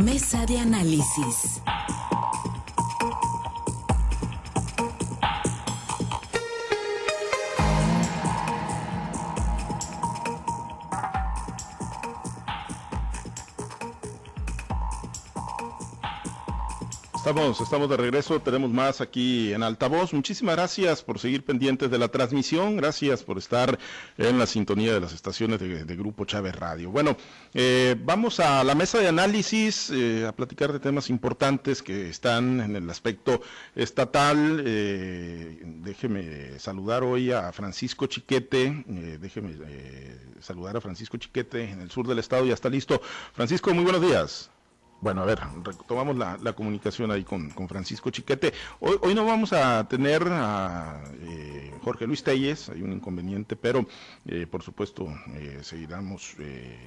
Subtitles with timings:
[0.00, 1.60] Mesa de análisis.
[17.30, 20.12] Estamos, estamos de regreso, tenemos más aquí en altavoz.
[20.12, 23.78] Muchísimas gracias por seguir pendientes de la transmisión, gracias por estar
[24.18, 26.90] en la sintonía de las estaciones de, Grupo Chávez Radio.
[26.90, 27.16] Bueno,
[27.54, 32.60] eh, vamos a la mesa de análisis eh, a platicar de temas importantes que están
[32.62, 33.40] en el aspecto
[33.76, 34.64] estatal.
[34.66, 38.82] Eh, déjeme saludar hoy a Francisco Chiquete,
[39.20, 39.54] déjeme
[40.40, 43.00] saludar a Francisco Chiquete en el sur del estado, ya está listo.
[43.34, 44.50] Francisco, muy buenos días.
[45.00, 48.52] Bueno, a ver, retomamos la, comunicación ahí con, Francisco Chiquete.
[48.80, 53.86] Hoy, hoy, no vamos a tener a eh, Jorge Luis Telles, hay un inconveniente, pero
[54.26, 56.36] eh, por supuesto eh, seguiremos,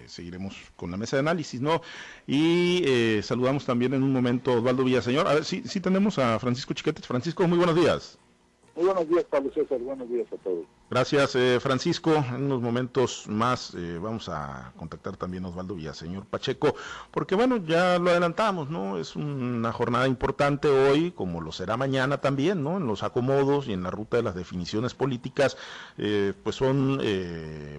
[0.06, 1.82] seguiremos con la mesa de análisis, ¿no?
[2.28, 2.86] Y
[3.24, 5.28] saludamos también en un momento a Osvaldo Villaseñor.
[5.28, 7.02] A ver, sí, sí tenemos a Francisco Chiquete.
[7.02, 8.20] Francisco, muy buenos días.
[8.76, 9.80] Muy buenos días, Pablo César.
[9.80, 10.66] Buenos días a todos.
[10.94, 12.14] Gracias, eh, Francisco.
[12.14, 16.76] En unos momentos más eh, vamos a contactar también a Osvaldo Villaseñor Pacheco,
[17.10, 19.00] porque bueno, ya lo adelantamos, ¿no?
[19.00, 22.78] Es una jornada importante hoy, como lo será mañana también, ¿no?
[22.78, 25.58] En los acomodos y en la ruta de las definiciones políticas,
[25.98, 27.02] eh, pues son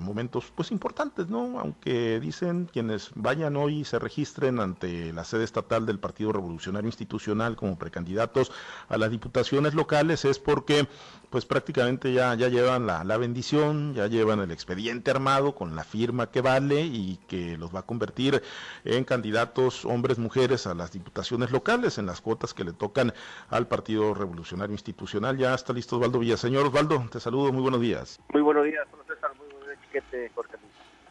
[0.01, 1.61] momentos pues importantes, ¿no?
[1.61, 6.89] Aunque dicen quienes vayan hoy y se registren ante la sede estatal del Partido Revolucionario
[6.89, 8.51] Institucional como precandidatos
[8.89, 10.89] a las diputaciones locales, es porque
[11.35, 15.83] pues prácticamente ya, ya llevan la, la, bendición, ya llevan el expediente armado con la
[15.83, 18.41] firma que vale y que los va a convertir
[18.85, 23.13] en candidatos hombres, mujeres a las diputaciones locales en las cuotas que le tocan
[23.51, 25.37] al Partido Revolucionario Institucional.
[25.37, 26.67] Ya está listo Osvaldo Villaseñor.
[26.67, 28.21] Osvaldo, te saludo, muy buenos días.
[28.33, 30.57] Muy buenos días, César, muy buenos días, Chiquete, Jorge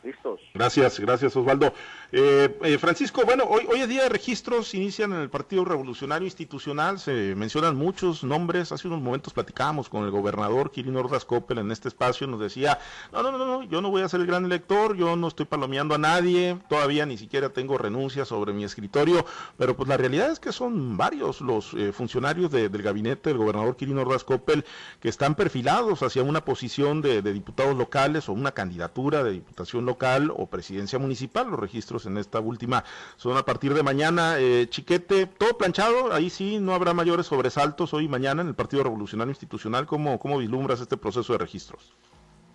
[0.06, 0.40] Listos.
[0.54, 1.74] Gracias, gracias Osvaldo.
[2.16, 6.28] Eh, eh, Francisco, bueno, hoy, hoy es día de registros, inician en el Partido Revolucionario
[6.28, 11.58] Institucional, se mencionan muchos nombres, hace unos momentos platicábamos con el gobernador Kirin Ordaz Coppel
[11.58, 12.78] en este espacio, nos decía,
[13.12, 15.48] no, no, no, no, yo no voy a ser el gran elector, yo no estoy
[15.48, 19.26] palomeando a nadie, todavía ni siquiera tengo renuncia sobre mi escritorio,
[19.58, 23.76] pero pues la realidad es que son varios los eh, funcionarios del gabinete del gobernador
[23.76, 24.66] Kirin Ordaz Coppel
[25.00, 30.32] que están perfilados hacia una posición de diputados locales o una candidatura de diputación local
[30.36, 32.84] o presidencia municipal, los registros en esta última
[33.18, 34.40] son a partir de mañana.
[34.40, 38.56] Eh, Chiquete, todo planchado, ahí sí no habrá mayores sobresaltos hoy y mañana en el
[38.56, 39.86] Partido Revolucionario Institucional.
[39.86, 41.94] ¿Cómo, cómo vislumbras este proceso de registros?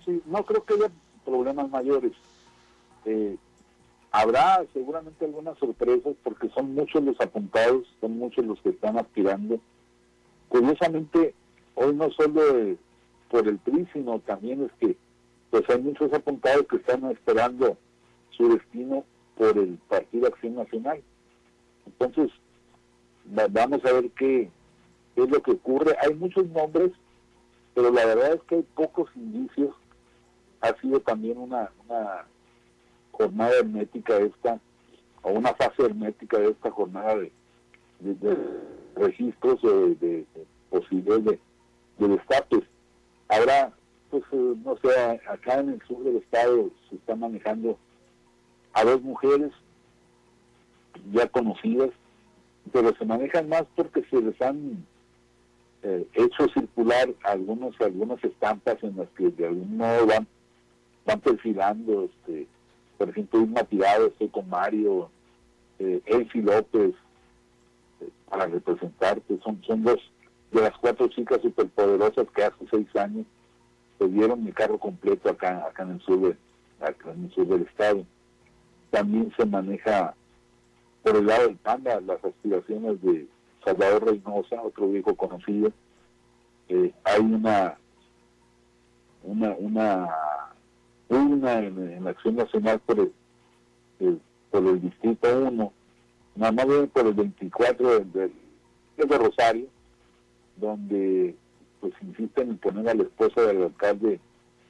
[0.05, 0.91] Sí, no creo que haya
[1.25, 2.13] problemas mayores.
[3.05, 3.37] Eh,
[4.11, 9.61] habrá seguramente algunas sorpresas porque son muchos los apuntados, son muchos los que están aspirando.
[10.49, 11.35] Curiosamente,
[11.75, 12.77] hoy no solo
[13.31, 14.97] por el PRI, sino también es que
[15.51, 17.77] pues hay muchos apuntados que están esperando
[18.31, 19.05] su destino
[19.39, 21.01] por el Partido Acción Nacional.
[21.87, 22.31] Entonces,
[23.25, 24.51] vamos a ver qué,
[25.17, 25.97] es lo que ocurre.
[26.03, 26.91] Hay muchos nombres,
[27.75, 29.75] pero la verdad es que hay pocos indicios.
[30.61, 31.71] Ha sido también una,
[33.13, 34.61] jornada hermética esta,
[35.23, 37.33] o una fase hermética de esta jornada de,
[38.97, 40.27] registros o de, de,
[40.69, 41.39] posibles de
[42.09, 42.65] destapes.
[43.29, 43.73] Ahora,
[44.11, 47.79] pues, eh, no sé, acá en el sur del estado se está manejando
[48.79, 49.51] a dos mujeres
[51.13, 51.91] ya conocidas,
[52.73, 54.87] pero se manejan más porque se les han
[55.83, 60.27] eh, hecho circular algunos algunas estampas en las que de algún modo van
[61.07, 62.47] van perfilando este
[62.99, 65.09] por ejemplo un Tirado estoy con Mario
[65.79, 66.95] eh, Elfi López
[68.01, 70.01] eh, para representarte son son dos
[70.51, 73.27] de las cuatro chicas superpoderosas que hace seis años
[73.99, 76.37] se dieron mi carro completo acá acá en el sur de
[76.81, 78.05] acá en el sur del estado
[78.91, 80.15] también se maneja
[81.03, 83.27] por el lado del PANDA las aspiraciones de
[83.65, 85.73] Salvador Reynosa, otro viejo conocido.
[86.69, 87.79] Eh, hay una
[89.23, 90.09] una una
[91.09, 94.21] una en, la Acción Nacional por el,
[94.51, 95.73] por el Distrito 1,
[96.37, 98.31] nada más bien por el 24 de,
[98.97, 99.67] de, Rosario,
[100.57, 101.35] donde
[101.81, 104.21] pues insisten en poner a la esposa del alcalde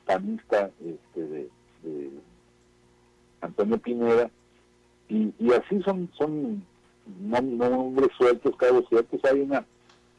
[0.06, 1.48] panista este, de
[3.40, 4.30] Antonio Pineda,
[5.08, 6.62] y, así son, son
[7.20, 9.64] nombres sueltos, cabos sueltos, hay una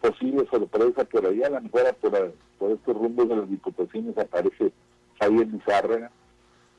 [0.01, 4.71] posible sorpresa por ahí, a lo mejor por, por estos rumbos de las diputaciones aparece
[5.19, 6.11] Javier Lizárraga,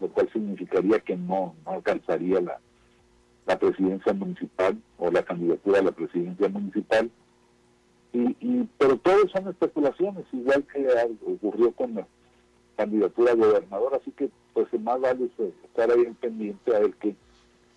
[0.00, 2.58] lo cual significaría que no, no alcanzaría la,
[3.46, 7.10] la presidencia municipal o la candidatura a la presidencia municipal.
[8.12, 10.86] Y, y, pero todo son especulaciones, igual que
[11.26, 12.06] ocurrió con la
[12.80, 15.28] candidatura a gobernador, así que pues más vale
[15.66, 17.14] estar ahí en pendiente a ver qué,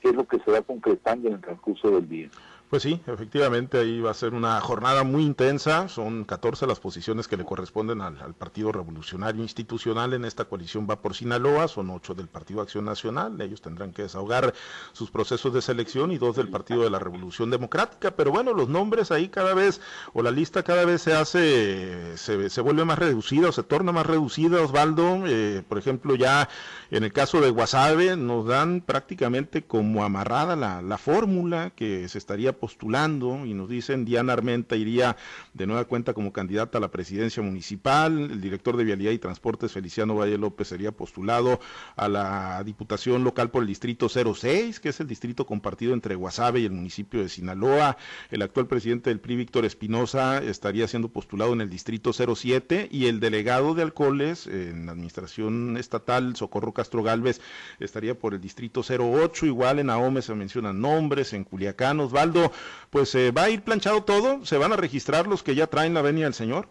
[0.01, 2.29] es lo que se va concretando en el transcurso del día.
[2.73, 7.27] Pues sí, efectivamente ahí va a ser una jornada muy intensa, son 14 las posiciones
[7.27, 10.11] que le corresponden al, Partido Revolucionario Institucional.
[10.13, 14.01] En esta coalición va por Sinaloa, son 8 del Partido Acción Nacional, ellos tendrán que
[14.01, 14.55] desahogar
[14.91, 18.69] sus procesos de selección y dos del Partido de la Revolución Democrática, pero bueno, los
[18.69, 19.79] nombres ahí cada vez,
[20.13, 24.07] o la lista cada vez se hace, se, vuelve más reducida o se torna más
[24.07, 26.49] reducida, Osvaldo, eh, por ejemplo ya
[26.89, 32.17] en el caso de Guasave nos dan prácticamente como amarrada la, la fórmula que se
[32.17, 35.17] estaría postulando y nos dicen Diana Armenta iría
[35.53, 39.73] de nueva cuenta como candidata a la presidencia municipal, el director de Vialidad y Transportes
[39.73, 41.59] Feliciano Valle López sería postulado
[41.97, 46.61] a la diputación local por el distrito 06, que es el distrito compartido entre Guasave
[46.61, 47.97] y el municipio de Sinaloa,
[48.31, 53.07] el actual presidente del PRI Víctor Espinosa estaría siendo postulado en el distrito 07 y
[53.07, 57.41] el delegado de alcoholes en la administración estatal Socorro Castro Galvez
[57.81, 62.52] estaría por el distrito 08, igual en Ahome se mencionan nombres, en Culiacán, Osvaldo,
[62.89, 65.93] pues eh, va a ir planchado todo, se van a registrar los que ya traen
[65.93, 66.67] la venia del Señor.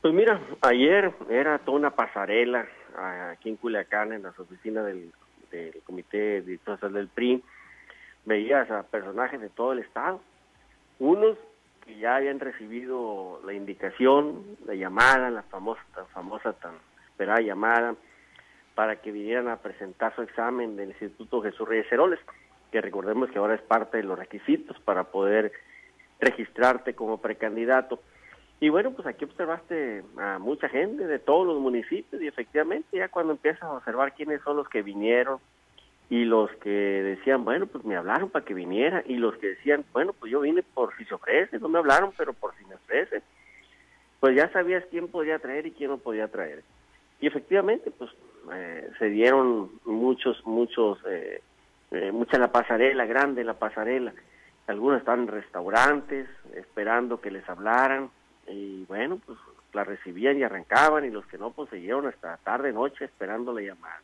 [0.00, 2.66] Pues mira, ayer era toda una pasarela
[3.30, 5.12] aquí en Culiacán, en las oficinas del,
[5.84, 7.42] Comité Director del PRI,
[8.24, 10.20] veías a personajes de todo el Estado,
[11.00, 11.36] unos
[11.84, 16.74] que ya habían recibido la indicación, la llamada, la famosa, tan famosa, tan
[17.08, 17.94] esperada llamada,
[18.74, 22.20] para que vinieran a presentar su examen del Instituto Jesús Reyes Heroles
[22.70, 25.52] que recordemos que ahora es parte de los requisitos para poder
[26.20, 28.00] registrarte como precandidato.
[28.60, 33.08] Y bueno, pues aquí observaste a mucha gente de todos los municipios y efectivamente ya
[33.08, 35.38] cuando empiezas a observar quiénes son los que vinieron
[36.10, 39.84] y los que decían, bueno, pues me hablaron para que viniera y los que decían,
[39.92, 42.74] bueno, pues yo vine por si se ofrece, no me hablaron, pero por si me
[42.74, 43.22] ofrece,
[44.18, 46.62] pues ya sabías quién podía traer y quién no podía traer.
[47.20, 48.10] Y efectivamente, pues
[48.52, 51.40] eh, se dieron muchos, muchos eh,
[51.90, 54.12] eh, mucha la pasarela, grande la pasarela.
[54.66, 58.10] Algunos estaban en restaurantes esperando que les hablaran
[58.46, 59.38] y bueno, pues
[59.72, 63.62] la recibían y arrancaban y los que no, pues siguieron hasta tarde, noche esperando la
[63.62, 64.00] llamada.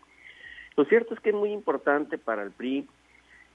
[0.76, 2.88] Lo cierto es que es muy importante para el PRI,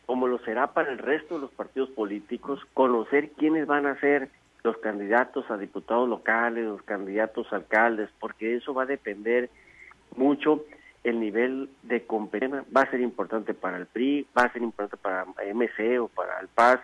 [0.05, 4.29] como lo será para el resto de los partidos políticos, conocer quiénes van a ser
[4.63, 9.49] los candidatos a diputados locales, los candidatos a alcaldes, porque eso va a depender
[10.15, 10.65] mucho
[11.03, 14.97] el nivel de competencia va a ser importante para el PRI, va a ser importante
[14.97, 16.79] para MC o para el PAS,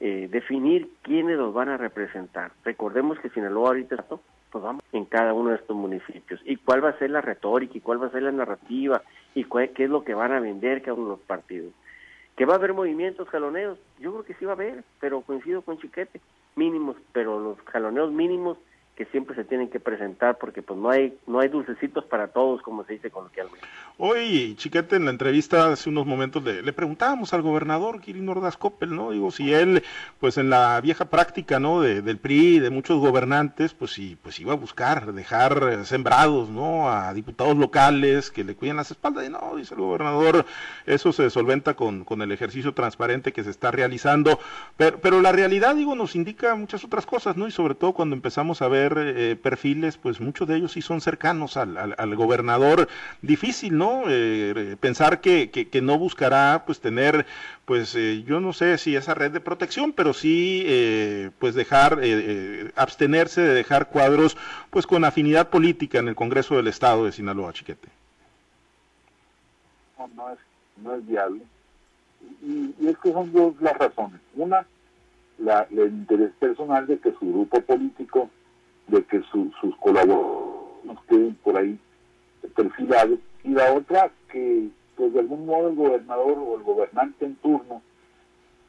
[0.00, 2.52] eh, definir quiénes los van a representar.
[2.64, 4.04] Recordemos que Sinaloa ahorita
[4.50, 6.40] pues vamos en cada uno de estos municipios.
[6.44, 7.76] ¿Y cuál va a ser la retórica?
[7.76, 9.02] ¿Y cuál va a ser la narrativa?
[9.34, 11.72] ¿Y qué es lo que van a vender cada uno de los partidos?
[12.36, 13.78] ¿Que va a haber movimientos jaloneos?
[13.98, 16.20] Yo creo que sí va a haber, pero coincido con Chiquete,
[16.54, 18.58] mínimos, pero los jaloneos mínimos
[18.98, 22.60] que siempre se tienen que presentar porque pues no hay no hay dulcecitos para todos
[22.62, 23.64] como se dice coloquialmente.
[23.96, 28.96] Hoy Chiquete en la entrevista hace unos momentos le, preguntábamos al gobernador Kirin Ordaz Coppel,
[28.96, 29.12] ¿no?
[29.12, 29.84] Digo si él
[30.18, 31.80] pues en la vieja práctica, ¿no?
[31.80, 36.90] De, del PRI, de muchos gobernantes, pues sí pues iba a buscar dejar sembrados, ¿no?
[36.90, 40.44] A diputados locales que le cuiden las espaldas y no, dice el gobernador,
[40.86, 44.40] eso se solventa con, con el ejercicio transparente que se está realizando,
[44.76, 47.46] pero pero la realidad digo nos indica muchas otras cosas, ¿no?
[47.46, 51.00] Y sobre todo cuando empezamos a ver eh, perfiles, pues muchos de ellos sí son
[51.00, 52.88] cercanos al, al, gobernador.
[53.22, 54.04] Difícil, ¿no?
[54.08, 57.26] Eh, pensar que, que, no buscará, pues tener,
[57.64, 60.64] pues eh, yo no sé si esa red de protección, pero sí,
[61.38, 62.00] pues dejar,
[62.76, 64.36] abstenerse de dejar cuadros,
[64.70, 67.88] pues con afinidad política en el Congreso del Estado de Sinaloa, Chiquete.
[69.98, 70.38] No, no es,
[70.82, 71.42] no es viable.
[72.42, 74.20] Y, y, es que son dos las razones.
[74.34, 74.66] Una,
[75.38, 78.30] la, el interés personal de que su grupo político
[78.88, 80.58] de que sus colaboradores
[81.08, 81.78] queden por ahí
[82.54, 83.18] perfilados.
[83.44, 87.82] Y la otra, que pues de algún modo el gobernador o el gobernante en turno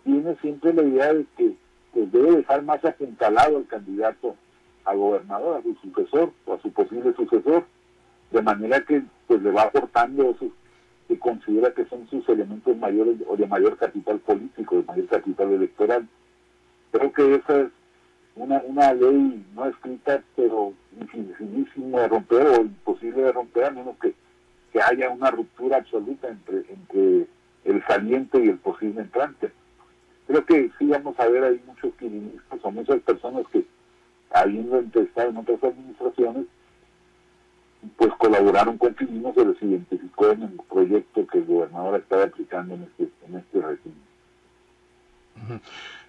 [0.03, 1.55] tiene siempre la idea de que
[1.93, 4.35] pues, debe dejar más apuntalado al candidato
[4.85, 7.65] a gobernador, a su sucesor o a su posible sucesor,
[8.31, 10.51] de manera que pues le va aportando esos
[11.07, 15.51] que considera que son sus elementos mayores o de mayor capital político, de mayor capital
[15.51, 16.07] electoral.
[16.91, 17.71] Creo que esa es
[18.39, 23.97] una, una ley no escrita, pero dificilísimo de romper o imposible de romper, a menos
[24.01, 24.13] que,
[24.71, 27.27] que haya una ruptura absoluta entre, entre
[27.65, 29.51] el saliente y el posible entrante.
[30.27, 33.65] Creo que sí vamos a ver ahí muchos quirinistas o muchas personas que,
[34.31, 36.45] habiendo estado en otras administraciones,
[37.97, 42.75] pues colaboraron con Quirinos, se les identificó en el proyecto que el gobernador estaba aplicando
[42.75, 44.08] en este, en este régimen.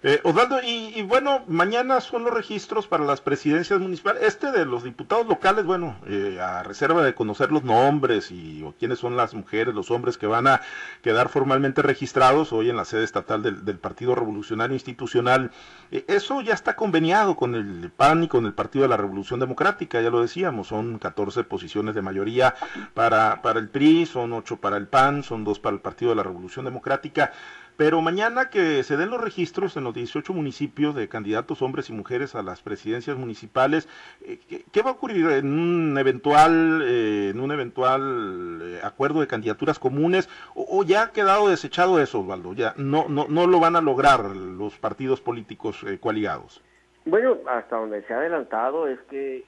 [0.03, 4.23] Eh, Osvaldo, y, bueno, mañana son los registros para las presidencias municipales.
[4.23, 8.73] Este de los diputados locales, bueno, eh, a reserva de conocer los nombres y o
[8.79, 10.61] quiénes son las mujeres, los hombres que van a
[11.03, 15.51] quedar formalmente registrados hoy en la sede estatal del, Partido Revolucionario Institucional,
[15.91, 19.39] eh, eso ya está conveniado con el PAN y con el Partido de la Revolución
[19.39, 22.55] Democrática, ya lo decíamos, son 14 posiciones de mayoría
[22.95, 26.15] para, para el PRI, son 8 para el PAN, son 2 para el Partido de
[26.15, 27.31] la Revolución Democrática.
[27.77, 31.93] Pero mañana que se den los registros en los 18 municipios de candidatos hombres y
[31.93, 33.87] mujeres a las presidencias municipales,
[34.21, 34.39] eh,
[34.71, 39.79] ¿qué, va a ocurrir en un eventual, eh, en un eventual eh, acuerdo de candidaturas
[39.79, 40.29] comunes?
[40.55, 42.53] O, ya ha quedado desechado eso, Osvaldo?
[42.53, 46.61] Ya no, no, no lo van a lograr los partidos políticos coaligados.
[47.05, 49.43] Bueno, hasta donde se ha adelantado es que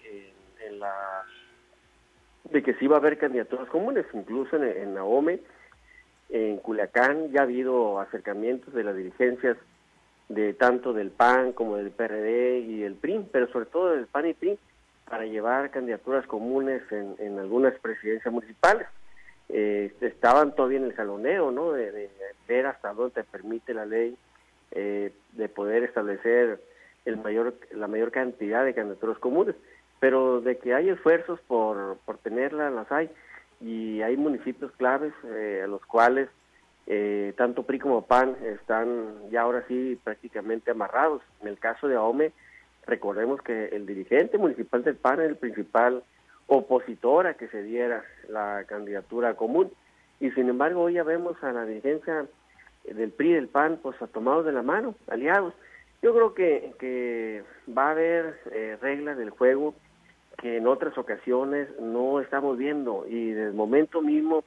[0.67, 1.23] en, la
[2.45, 5.39] de que sí va a haber candidaturas comunes, incluso en, en Naome
[6.29, 9.57] en Culiacán ya ha habido acercamientos de las dirigencias
[10.29, 14.27] de tanto del PAN como del PRD y del PRI, pero sobre todo del PAN
[14.27, 14.57] y PRI,
[15.09, 18.87] para llevar candidaturas comunes en, algunas presidencias municipales.
[19.49, 21.73] Eh, estaban todavía en el jaloneo, ¿no?
[21.73, 22.09] De,
[22.47, 24.17] ver hasta dónde permite la ley
[24.71, 26.59] eh, de poder establecer
[27.05, 29.55] el mayor, la mayor cantidad de candidaturas comunes.
[29.99, 33.09] Pero de que hay esfuerzos por, por tenerla, las hay
[33.63, 36.29] y hay municipios claves eh, a los cuales
[36.85, 41.21] eh, tanto PRI como PAN están ya ahora sí prácticamente amarrados.
[41.41, 42.33] En el caso de AOME,
[42.85, 46.03] recordemos que el dirigente municipal del PAN es el principal
[46.47, 49.71] opositor a que se diera la candidatura común.
[50.19, 52.25] Y sin embargo, hoy ya vemos a la dirigencia
[52.83, 55.53] del PRI y del PAN pues tomados de la mano, aliados.
[56.01, 57.43] Yo creo que, que
[57.75, 59.73] va a haber eh, reglas del juego
[60.37, 63.05] que en otras ocasiones no estamos viendo.
[63.07, 64.43] Y del momento mismo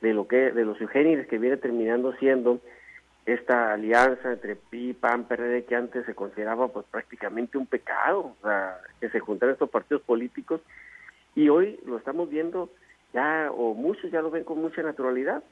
[0.00, 2.60] de lo que de los sugénires que viene terminando siendo
[3.24, 8.42] esta alianza entre PI, PAN, PRD que antes se consideraba pues prácticamente un pecado, o
[8.42, 10.60] sea, que se juntaran estos partidos políticos
[11.36, 12.68] y hoy lo estamos viendo
[13.12, 15.44] ya o muchos ya lo ven con mucha naturalidad,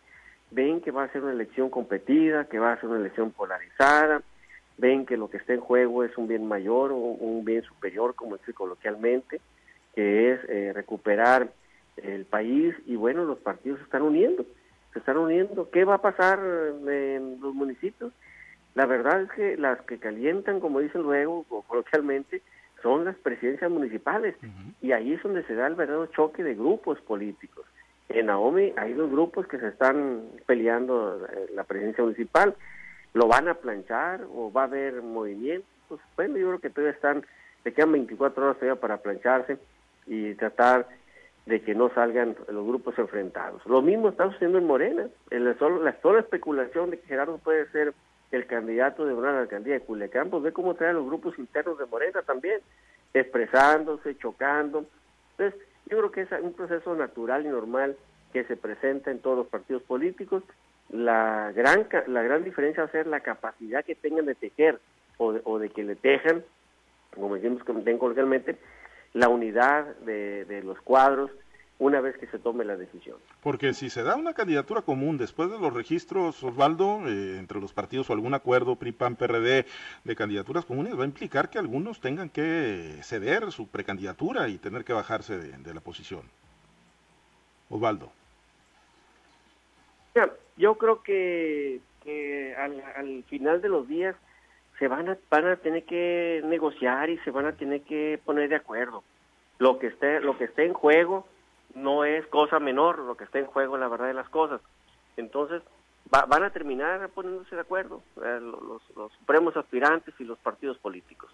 [0.51, 4.23] ven que va a ser una elección competida, que va a ser una elección polarizada,
[4.79, 8.15] ven que lo que está en juego es un bien mayor o un bien superior,
[8.17, 9.41] como dice coloquialmente,
[9.95, 11.53] que es eh, recuperar
[11.97, 14.45] el país y bueno, los partidos se están uniendo,
[14.93, 15.71] se están uniendo.
[15.71, 18.13] ¿Qué va a pasar en los municipios?
[18.75, 22.43] La verdad es que las que calientan, como dicen luego, o coloquialmente,
[22.83, 24.37] son las presidencias municipales
[24.81, 27.67] y ahí es donde se da el verdadero choque de grupos políticos.
[28.09, 32.57] En Naomi hay dos grupos que se están peleando eh, la presidencia municipal.
[33.13, 35.69] ¿Lo van a planchar o va a haber movimientos?
[35.89, 37.25] Pues, bueno, yo creo que todavía están,
[37.63, 39.59] se quedan 24 horas todavía para plancharse
[40.11, 40.89] y tratar
[41.47, 43.65] de que no salgan los grupos enfrentados.
[43.65, 45.07] Lo mismo está sucediendo en Morena.
[45.31, 47.95] En la, sola, especulación de que Gerardo puede ser
[48.33, 51.87] el candidato de una alcaldía de Culiacán, pues ve cómo traen los grupos internos de
[51.87, 52.61] Morena también,
[53.15, 54.85] expresándose, chocando.
[55.39, 57.97] Entonces, yo creo que es un proceso natural y normal
[58.33, 60.43] que se presenta en todos los partidos políticos.
[60.89, 64.81] La gran, la gran diferencia va a ser la capacidad que tengan de tejer
[65.19, 66.43] o de, o de que le tejan,
[67.15, 68.57] como decimos coloquialmente,
[69.13, 71.31] la unidad de, los cuadros
[71.79, 73.17] una vez que se tome la decisión.
[73.43, 77.73] Porque si se da una candidatura común después de los registros, Osvaldo, eh, entre los
[77.73, 79.65] partidos o algún acuerdo PRI-PAN-PRD
[80.05, 84.85] de candidaturas comunes, va a implicar que algunos tengan que ceder su precandidatura y tener
[84.85, 86.23] que bajarse de, la posición.
[87.71, 88.13] Osvaldo.
[90.59, 91.81] yo creo que,
[92.59, 94.17] al, al final de los días
[94.81, 98.49] se van a, van a tener que negociar y se van a tener que poner
[98.49, 99.05] de acuerdo.
[99.59, 101.29] Lo que esté, lo que esté en juego
[101.75, 104.63] no es cosa menor, lo que está en juego la verdad de las cosas.
[105.19, 105.63] Entonces,
[106.11, 111.31] van a terminar poniéndose de acuerdo eh, los, los supremos aspirantes y los partidos políticos.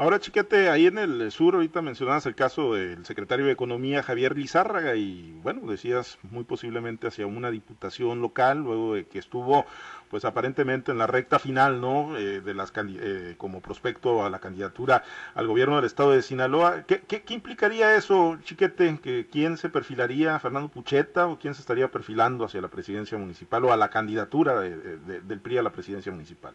[0.00, 4.34] Ahora, chiquete, ahí en el sur, ahorita mencionabas el caso del secretario de Economía Javier
[4.34, 9.66] Lizárraga y, bueno, decías muy posiblemente hacia una diputación local, luego de que estuvo,
[10.08, 14.38] pues aparentemente en la recta final, ¿no?, eh, de las eh, como prospecto a la
[14.38, 15.04] candidatura
[15.34, 16.84] al gobierno del estado de Sinaloa.
[16.84, 19.00] ¿Qué, qué, implicaría eso, chiquete?
[19.02, 23.66] ¿Que ¿Quién se perfilaría, Fernando Pucheta, o quién se estaría perfilando hacia la presidencia municipal
[23.66, 26.54] o a la candidatura del PRI a la presidencia municipal?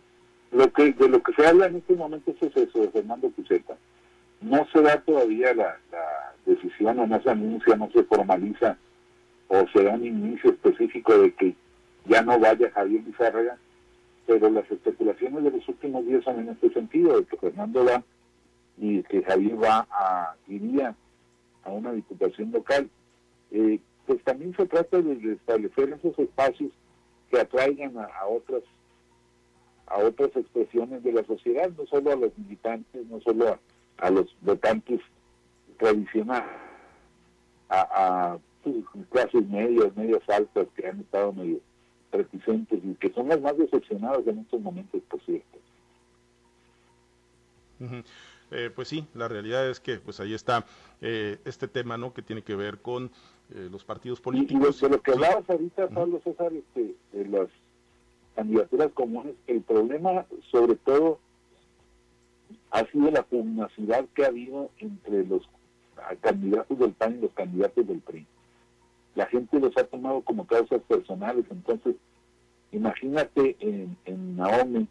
[0.55, 3.75] Lo que, de lo que se habla en este momento es eso, de Fernando Puceta.
[4.39, 5.77] No se da todavía la,
[6.45, 8.77] decisión, o no se anuncia, no se formaliza,
[9.49, 11.55] o se da un inicio específico de que
[12.05, 13.57] ya no vaya Javier Lizárraga,
[14.25, 18.01] pero las especulaciones de los últimos días son en este sentido, de que Fernando va
[18.77, 20.95] y que Javier va a, iría
[21.65, 22.89] a una diputación local.
[23.51, 26.71] Eh, pues también se trata de establecer esos espacios
[27.29, 28.63] que atraigan a otras
[29.87, 33.59] a otras expresiones de la sociedad, no solo a los militantes, no solo
[33.97, 34.99] a, los votantes
[35.77, 36.49] tradicionales,
[37.69, 38.39] a, a
[39.09, 41.59] clases medias, medias altas que han estado medio
[42.11, 45.59] reticentes y que son las más decepcionadas en estos momentos, por cierto.
[48.51, 50.65] Eh, pues sí, la realidad es que pues ahí está
[51.01, 52.13] eh, este tema, ¿no?
[52.13, 53.11] Que tiene que ver con
[53.53, 54.81] eh, los partidos políticos.
[54.81, 57.47] Y, de lo que hablabas ahorita, Pablo César, este, de las
[58.35, 61.19] candidaturas comunes, el problema sobre todo
[62.71, 65.47] ha sido la pugnacidad que ha habido entre los
[66.21, 68.25] candidatos del PAN y los candidatos del PRI.
[69.15, 71.95] La gente los ha tomado como causas personales, entonces
[72.71, 74.87] imagínate en, Naomi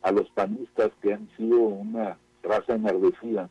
[0.00, 3.50] a los panistas que han sido una raza enardecida,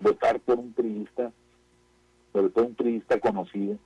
[0.00, 1.32] votar por un priista,
[2.32, 3.78] sobre todo un priista conocido,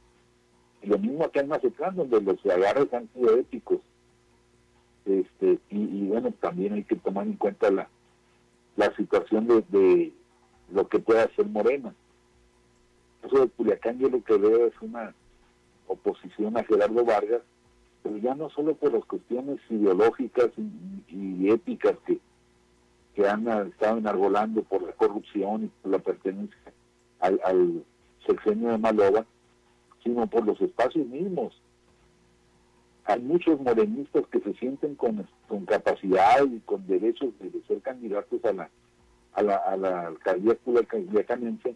[0.83, 3.79] y lo mismo acá en Mazatlán, donde los agarres han sido épicos.
[5.11, 7.89] Este, y, bueno, también hay que tomar en cuenta la,
[8.77, 10.13] la situación de, de
[10.73, 11.95] lo que puede hacer Morena.
[13.23, 15.15] Eso de Culiacán yo lo que veo es una
[15.87, 17.43] oposición a Gerardo Vargas,
[18.03, 20.51] pero ya no solo por las cuestiones ideológicas
[21.09, 22.19] y, éticas que,
[23.15, 26.73] que han estado enarbolando por la corrupción y por la pertenencia
[27.19, 27.85] al, al
[28.27, 29.27] sexenio de Maloba,
[30.05, 31.61] sino por los espacios mismos.
[33.11, 38.45] Hay muchos morenistas que se sienten con, con capacidad y con derechos de, ser candidatos
[38.45, 38.71] a la,
[39.35, 41.75] a la, a la alcaldía culiacanense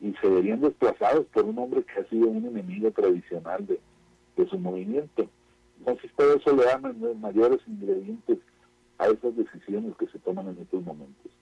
[0.00, 3.80] y se verían desplazados por un hombre que ha sido un enemigo tradicional de,
[4.36, 5.28] de su movimiento.
[5.78, 8.38] Entonces todo eso le da mayores ingredientes
[8.98, 11.32] a esas decisiones que se toman en estos momentos.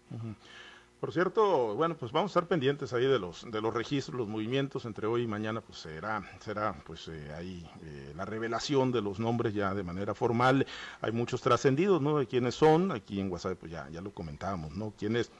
[1.00, 4.26] Por cierto, bueno, pues vamos a estar pendientes ahí de los de los registros, los
[4.26, 9.00] movimientos entre hoy y mañana, pues será será pues eh, ahí eh, la revelación de
[9.00, 10.66] los nombres ya de manera formal.
[11.00, 12.18] Hay muchos trascendidos, ¿no?
[12.18, 12.90] De quiénes son.
[12.90, 14.92] Aquí en WhatsApp pues ya ya lo comentábamos, ¿no?
[14.98, 15.30] Quiénes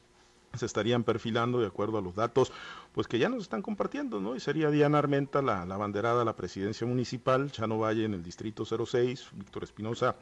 [0.54, 2.52] se estarían perfilando de acuerdo a los datos
[2.92, 4.36] pues que ya nos están compartiendo, ¿no?
[4.36, 8.22] Y sería Diana Armenta la, la banderada a la presidencia municipal, Chano Valle en el
[8.22, 10.14] distrito 06, Víctor Espinosa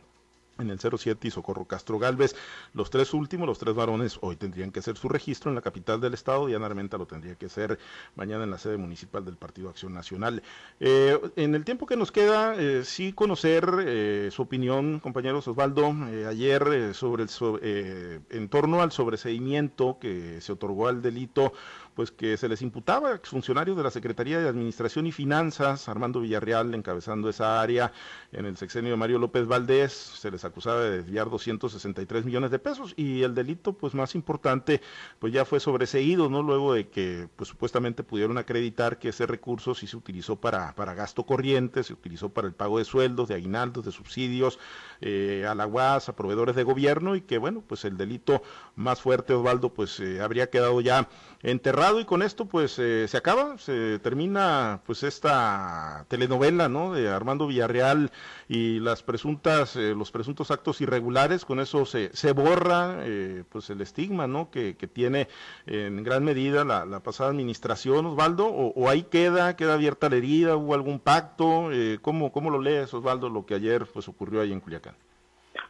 [0.59, 2.35] en el 07 y Socorro Castro Galvez.
[2.75, 6.01] Los tres últimos, los tres varones, hoy tendrían que hacer su registro en la capital
[6.01, 6.47] del estado.
[6.47, 7.79] Diana Armenta lo tendría que hacer
[8.15, 10.43] mañana en la sede municipal del Partido Acción Nacional.
[10.81, 15.95] Eh, en el tiempo que nos queda, eh, sí conocer eh, su opinión, compañeros Osvaldo,
[16.29, 21.53] ayer sobre el, en torno al sobreseimiento que se otorgó al delito
[21.97, 26.21] pues que se les imputaba a exfuncionarios de la Secretaría de Administración y Finanzas, Armando
[26.21, 27.91] Villarreal encabezando esa área
[28.33, 32.59] en el sexenio de Mario López Valdés, se les acusaba de desviar 263 millones de
[32.59, 34.83] pesos y el delito pues más importante
[35.19, 36.43] pues ya fue sobreseído, ¿no?
[36.43, 40.93] Luego de que pues supuestamente pudieron acreditar que ese recurso sí se utilizó para, para
[40.93, 44.59] gasto corriente, se utilizó para el pago de sueldos, de aguinaldos, de subsidios
[45.01, 48.43] eh, a la UAS, a proveedores de gobierno y que bueno, pues el delito
[48.75, 51.09] más fuerte, Osvaldo, pues eh, habría quedado ya
[51.43, 56.93] enterrado y con esto pues eh, se acaba, se termina pues esta telenovela, ¿no?
[56.93, 58.11] De Armando Villarreal
[58.49, 63.71] y las presuntas, eh, los presuntos actos irregulares, con eso se, se borra eh, pues
[63.71, 64.51] el estigma, ¿no?
[64.51, 65.29] Que, que tiene
[65.67, 70.57] en gran medida la, la pasada administración, Osvaldo, o, ahí queda, queda abierta la herida,
[70.57, 71.71] hubo algún pacto,
[72.03, 74.95] ¿cómo, ¿cómo lo lees, Osvaldo, lo que ayer pues ocurrió ahí en Culiacán?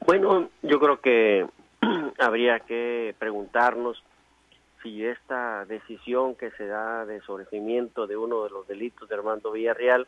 [0.06, 1.46] Bueno, yo creo que
[2.18, 4.02] habría que preguntarnos
[4.86, 9.50] si esta decisión que se da de sobrecimiento de uno de los delitos de Armando
[9.50, 10.06] Villarreal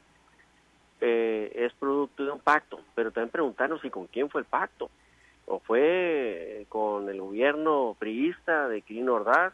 [1.01, 4.89] eh, es producto de un pacto, pero también preguntarnos si con quién fue el pacto,
[5.47, 9.53] o fue con el gobierno priista de Quirino Ordaz,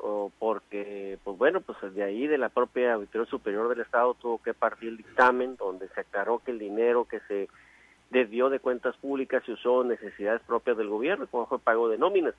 [0.00, 4.42] o porque, pues bueno, pues de ahí de la propia Auditoría Superior del Estado tuvo
[4.42, 7.48] que partir el dictamen donde se aclaró que el dinero que se
[8.10, 12.34] desvió de cuentas públicas se usó necesidades propias del gobierno, como fue pago de nóminas,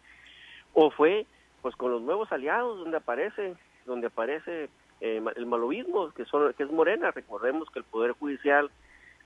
[0.74, 1.26] o fue
[1.64, 4.70] pues con los nuevos aliados donde aparece donde aparece
[5.02, 7.10] eh, el malovismo que son que es Morena.
[7.10, 8.70] Recordemos que el poder judicial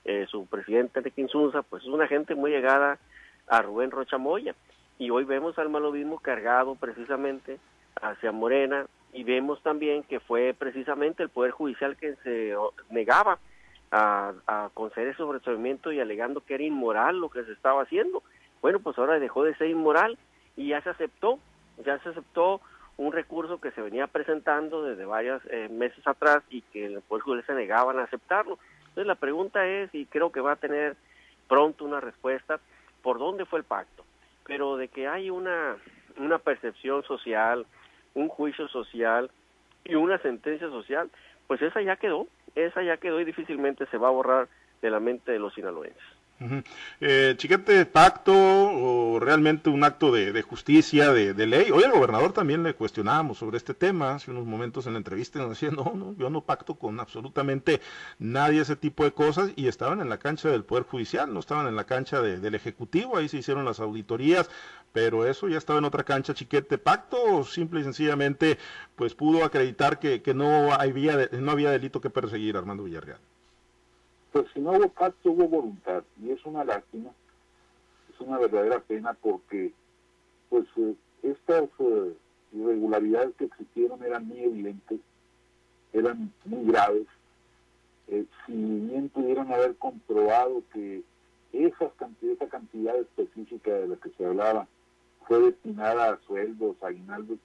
[0.04, 2.98] eh, su presidente Enrique Insunza pues es una gente muy llegada
[3.48, 4.54] a Rubén Rocha Moya.
[4.98, 7.58] Y hoy vemos al malovismo cargado precisamente
[8.00, 12.54] hacia Morena y vemos también que fue precisamente el poder judicial que se
[12.90, 13.38] negaba
[13.90, 18.22] a, conceder ese sobreseimiento y alegando que era inmoral lo que se estaba haciendo.
[18.62, 20.18] Bueno pues ahora dejó de ser inmoral
[20.56, 21.38] y ya se aceptó
[21.84, 22.60] ya se aceptó
[22.96, 27.22] un recurso que se venía presentando desde varios eh, meses atrás y que el Poder
[27.22, 28.58] Judicial se negaban a aceptarlo.
[28.80, 30.96] Entonces la pregunta es, y creo que va a tener
[31.46, 32.58] pronto una respuesta,
[33.02, 34.04] ¿por dónde fue el pacto?
[34.44, 35.76] Pero de que hay una,
[36.16, 37.66] una percepción social,
[38.14, 39.30] un juicio social
[39.84, 41.08] y una sentencia social,
[41.46, 44.48] pues esa ya quedó, esa ya quedó y difícilmente se va a borrar
[44.82, 46.17] de la mente de los sinaloenses.
[47.00, 51.70] Eh, chiquete, pacto o realmente un acto de, justicia, de, ley.
[51.72, 55.38] Hoy al gobernador también le cuestionábamos sobre este tema hace unos momentos en la entrevista
[55.38, 57.80] y nos decía, no, no, yo no pacto con absolutamente
[58.20, 61.66] nadie ese tipo de cosas y estaban en la cancha del Poder Judicial, no estaban
[61.66, 64.48] en la cancha del Ejecutivo, ahí se hicieron las auditorías,
[64.92, 66.78] pero eso ya estaba en otra cancha, chiquete.
[66.78, 68.58] Pacto simple y sencillamente
[68.94, 73.18] pues pudo acreditar que, que no, había, no había delito que perseguir Armando Villarreal
[74.32, 76.02] pues si no hubo pacto, hubo voluntad.
[76.22, 77.10] Y es una lástima,
[78.12, 79.72] es una verdadera pena porque
[80.48, 82.14] pues eh, estas eh,
[82.52, 85.00] irregularidades que existieron eran muy evidentes,
[85.92, 87.06] eran muy graves.
[88.08, 91.02] Eh, si bien pudieron haber comprobado que
[91.52, 94.66] esas cantidad, esa cantidad específica de la que se hablaba
[95.26, 97.38] fue destinada a sueldos, aguinaldos,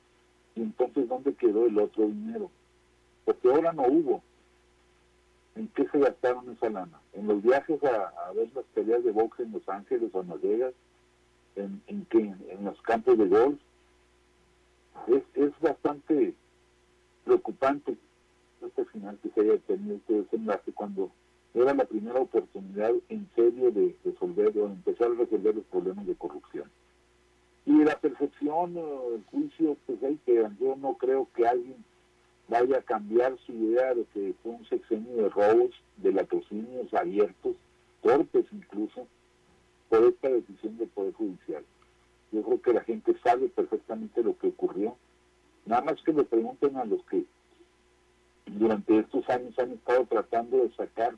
[0.56, 2.50] y entonces ¿dónde quedó el otro dinero?
[3.26, 4.22] Porque ahora no hubo
[5.56, 7.00] ¿En qué se gastaron esa lana?
[7.13, 10.42] ¿En los viajes a, ver las peleas de box en Los Ángeles o en Las
[10.42, 10.74] Vegas?
[11.56, 12.08] ¿En, en?
[12.50, 13.60] ¿En los campos de golf?
[15.08, 16.34] Es, es bastante
[17.24, 17.96] preocupante
[18.66, 21.12] este final que se haya tenido este desenlace cuando
[21.54, 26.16] era la primera oportunidad en serio de resolver o empezar a resolver los problemas de
[26.16, 26.70] corrupción.
[27.66, 30.58] Y la percepción, el juicio, pues ahí quedan.
[30.60, 31.84] Yo no creo que alguien
[32.54, 37.56] vaya a cambiar su idea de que fue un sexenio de robos, de latrocinios abiertos,
[38.04, 39.08] torpes incluso,
[39.89, 41.63] por esta decisión del Poder Judicial.
[42.32, 44.96] Yo creo que la gente sabe perfectamente lo que ocurrió.
[45.66, 47.26] Nada más que le pregunten a los que
[48.46, 51.16] durante estos años han estado tratando de sacar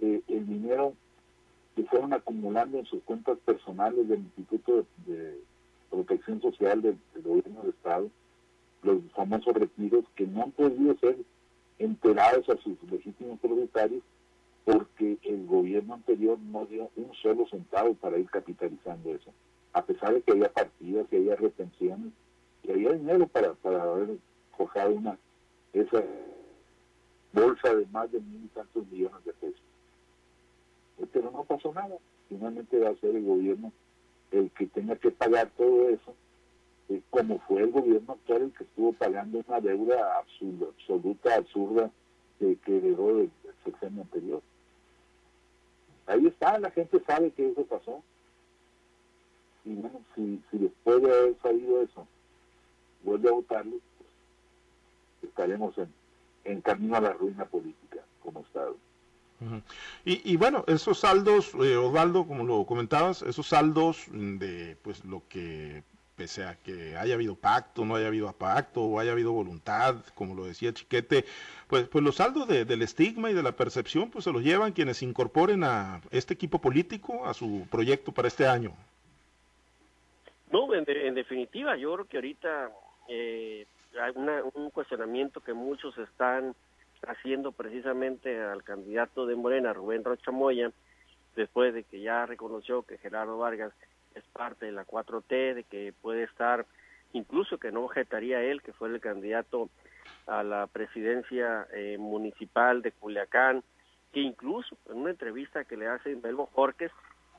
[0.00, 0.92] eh, el dinero
[1.74, 5.40] que fueron acumulando en sus cuentas personales del Instituto de,
[5.88, 8.10] Protección Social del Gobierno del Estado
[8.82, 11.16] los famosos retiros que no han podido ser
[11.78, 14.02] enterados a sus legítimos propietarios
[14.64, 19.32] porque el gobierno anterior no dio un solo centavo para ir capitalizando eso,
[19.72, 22.12] a pesar de que había partidas, que había retenciones,
[22.62, 24.16] que había dinero para, para haber
[24.56, 25.18] forjado una
[25.72, 26.02] esa
[27.32, 29.60] bolsa de más de mil y tantos millones de pesos.
[31.12, 31.96] Pero no pasó nada.
[32.28, 33.72] Finalmente va a ser el gobierno
[34.30, 36.14] el que tenga que pagar todo eso
[37.10, 41.90] como fue el gobierno actual el que estuvo pagando una deuda absurda, absoluta, absurda,
[42.38, 43.30] que heredó del,
[43.64, 44.42] sexenio anterior.
[46.06, 48.02] Ahí está, la gente sabe que eso pasó.
[49.64, 49.76] Y
[50.14, 52.06] si, si después de haber sabido eso,
[53.04, 55.92] vuelve a votarlo, pues estaremos en,
[56.44, 58.76] en camino a la ruina política como Estado.
[60.04, 65.22] Y, y, bueno, esos saldos, eh, Osvaldo, como lo comentabas, esos saldos de pues lo
[65.28, 65.82] que
[66.20, 70.34] pese a que haya habido pacto, no haya habido pacto o haya habido voluntad, como
[70.34, 71.24] lo decía Chiquete,
[71.66, 75.02] pues, pues los saldos del estigma y de la percepción pues se los llevan quienes
[75.02, 78.74] incorporen a este equipo político a su proyecto para este año.
[80.52, 82.70] No, en, definitiva, yo creo que ahorita
[83.08, 83.64] eh,
[83.98, 84.12] hay
[84.52, 86.54] un cuestionamiento que muchos están
[87.08, 90.70] haciendo precisamente al candidato de Morena, Rubén Rocha Moya,
[91.34, 93.72] después de que ya reconoció que Gerardo Vargas
[94.14, 96.66] es parte de la 4T, de que puede estar,
[97.12, 99.70] incluso que no objetaría él, que fue el candidato
[100.26, 103.62] a la presidencia eh, municipal de Culiacán,
[104.12, 106.90] que incluso en una entrevista que le hace Melbo Jorques,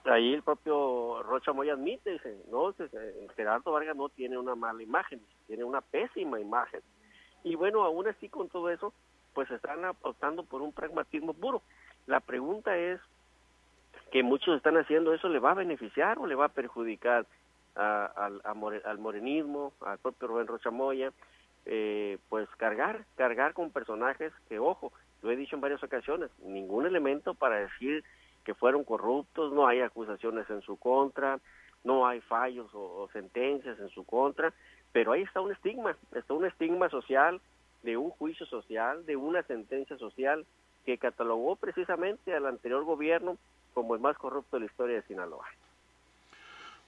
[0.06, 2.74] ahí el propio Rocha Moya admite, dice, no,
[3.36, 6.82] Gerardo Vargas no tiene una mala imagen, tiene una pésima imagen.
[7.44, 8.94] Y bueno, aún así con todo eso,
[9.34, 11.62] pues están optando por un pragmatismo puro.
[12.08, 13.00] La pregunta es,
[14.12, 17.26] que muchos están haciendo eso le va a beneficiar o le va a perjudicar
[17.76, 21.12] al, al morenismo, al propio Rubén Rochamoya,
[21.66, 26.86] eh, pues cargar, cargar con personajes que, ojo, lo he dicho en varias ocasiones, ningún
[26.86, 28.04] elemento para decir
[28.44, 31.40] que fueron corruptos, no hay acusaciones en su contra,
[31.84, 34.54] no hay fallos o, sentencias en su contra,
[34.92, 37.40] pero ahí está un estigma, está un estigma social
[37.84, 40.46] de un juicio social, de una sentencia social
[40.86, 43.38] que catalogó precisamente al anterior gobierno
[43.74, 45.46] como el más corrupto de la historia de Sinaloa.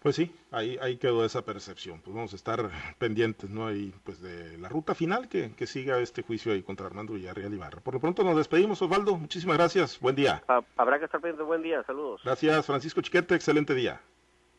[0.04, 2.02] Pues sí, ahí, ahí quedó esa percepción.
[2.02, 3.68] Pues vamos a estar pendientes, ¿no?
[3.68, 7.54] Ahí, pues de la ruta final que, que siga este juicio ahí contra Armando Villarreal
[7.54, 7.80] Ibarra.
[7.80, 9.16] Por lo pronto nos despedimos, Osvaldo.
[9.16, 9.98] Muchísimas gracias.
[10.02, 10.44] Buen día.
[10.76, 11.44] habrá que estar pendiente.
[11.44, 11.84] Buen día.
[11.84, 12.20] Saludos.
[12.26, 13.34] Gracias, Francisco Chiquete.
[13.34, 14.02] Excelente día.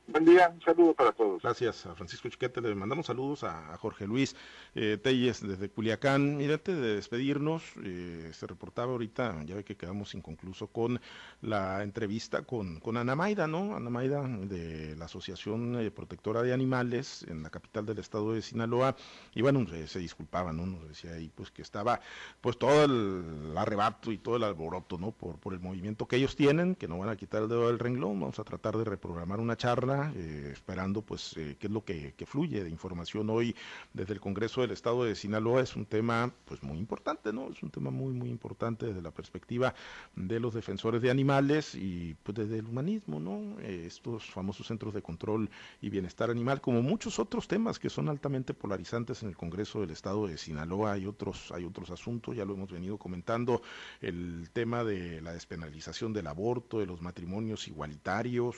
[0.07, 1.40] Buen día, un saludo para todos.
[1.43, 4.37] Gracias a Francisco Chiquete, le mandamos saludos a, Jorge Luis
[4.75, 6.37] eh, Telles desde Culiacán.
[6.37, 11.01] Mira, antes de despedirnos, eh, se reportaba ahorita, ya ve que quedamos inconcluso con
[11.40, 13.75] la entrevista con, Ana Maida, ¿no?
[13.75, 18.43] Ana Maida de la Asociación eh, Protectora de Animales en la capital del estado de
[18.43, 18.97] Sinaloa.
[19.35, 20.67] Y bueno, se, disculpaba, ¿no?
[20.67, 21.99] Nos decía ahí pues que estaba
[22.43, 25.12] pues todo el arrebato y todo el alboroto, ¿no?
[25.12, 27.79] Por, por el movimiento que ellos tienen, que no van a quitar el dedo del
[27.79, 28.21] renglón.
[28.21, 32.14] Vamos a tratar de reprogramar una charla eh, esperando pues eh, qué es lo que,
[32.26, 33.54] fluye de información hoy
[33.92, 35.61] desde el Congreso del Estado de Sinaloa.
[35.61, 37.50] Es un tema pues muy importante, ¿no?
[37.50, 39.74] Es un tema muy, muy importante desde la perspectiva
[40.16, 43.61] de los defensores de animales y pues desde el humanismo, ¿no?
[43.61, 45.50] Eh, estos famosos centros de control
[45.83, 49.90] y bienestar animal, como muchos otros temas que son altamente polarizantes en el Congreso del
[49.90, 50.92] Estado de Sinaloa.
[50.92, 53.62] Hay otros, hay otros asuntos, ya lo hemos venido comentando,
[54.00, 58.57] el tema de la despenalización del aborto, de los matrimonios igualitarios,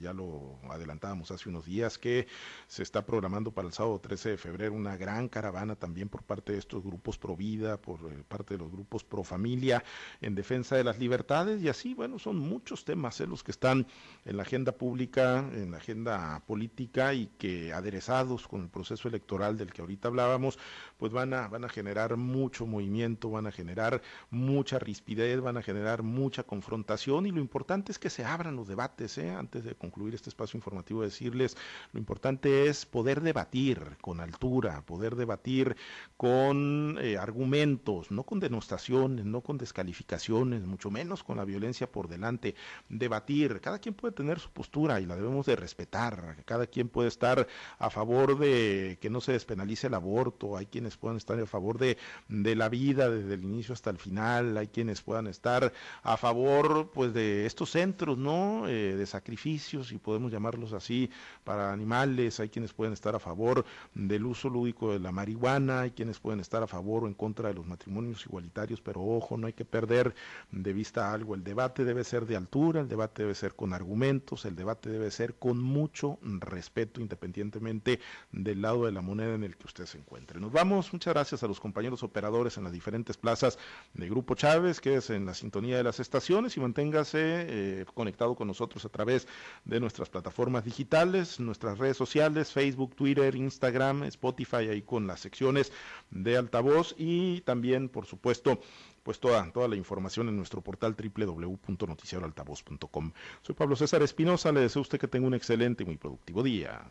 [0.00, 2.26] ya lo adelantábamos hace unos días que
[2.68, 6.52] se está programando para el sábado 13 de febrero una gran caravana también por parte
[6.52, 9.82] de estos grupos pro vida, por eh, parte de los grupos pro familia
[10.20, 13.86] en defensa de las libertades y así, bueno, son muchos temas eh, los que están
[14.24, 19.56] en la agenda pública, en la agenda política y que aderezados con el proceso electoral
[19.56, 20.58] del que ahorita hablábamos,
[20.96, 25.62] pues van a, van a generar mucho movimiento, van a generar mucha rispidez, van a
[25.62, 29.30] generar mucha confrontación y lo importante es que se abran los debates, ¿eh?
[29.30, 30.65] antes de concluir este espacio informativo
[31.02, 31.56] decirles,
[31.92, 35.76] lo importante es poder debatir con altura, poder debatir
[36.16, 42.08] con eh, argumentos, no con denostaciones, no con descalificaciones, mucho menos con la violencia por
[42.08, 42.54] delante,
[42.88, 47.08] debatir, cada quien puede tener su postura y la debemos de respetar, cada quien puede
[47.08, 47.46] estar
[47.78, 51.78] a favor de que no se despenalice el aborto, hay quienes puedan estar a favor
[51.78, 51.98] de,
[52.28, 56.90] de la vida desde el inicio hasta el final, hay quienes puedan estar a favor
[56.92, 58.68] pues de estos centros, ¿no?
[58.68, 61.10] Eh, de sacrificios y podemos llamar así,
[61.44, 63.64] para animales, hay quienes pueden estar a favor
[63.94, 67.48] del uso lúdico de la marihuana, hay quienes pueden estar a favor o en contra
[67.48, 70.14] de los matrimonios igualitarios, pero ojo, no hay que perder
[70.50, 74.44] de vista algo, el debate debe ser de altura, el debate debe ser con argumentos,
[74.44, 78.00] el debate debe ser con mucho respeto, independientemente
[78.32, 80.40] del lado de la moneda en el que usted se encuentre.
[80.40, 83.58] Nos vamos, muchas gracias a los compañeros operadores en las diferentes plazas
[83.94, 88.34] de Grupo Chávez, que es en la sintonía de las estaciones y manténgase eh, conectado
[88.34, 89.26] con nosotros a través
[89.64, 95.72] de nuestras plataformas digitales, nuestras redes sociales, Facebook, Twitter, Instagram, Spotify, ahí con las secciones
[96.10, 98.60] de altavoz y también, por supuesto,
[99.02, 103.12] pues toda, toda la información en nuestro portal www.noticiaroaltavoz.com.
[103.42, 106.42] Soy Pablo César Espinosa, le deseo a usted que tenga un excelente y muy productivo
[106.42, 106.90] día.